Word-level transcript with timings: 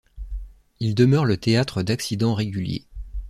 Il 0.79 0.95
demeure 0.95 1.25
le 1.25 1.37
théâtre 1.37 1.83
d'accidents 1.83 2.33
réguliers. 2.33 2.87